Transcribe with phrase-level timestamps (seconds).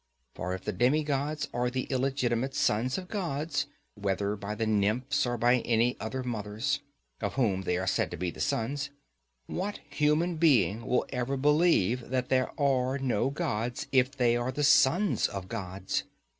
[0.33, 5.37] For if the demigods are the illegitimate sons of gods, whether by the nymphs or
[5.37, 6.79] by any other mothers,
[7.21, 12.29] of whom they are said to be the sons—what human being will ever believe that
[12.29, 16.01] there are no gods if they are the sons of gods?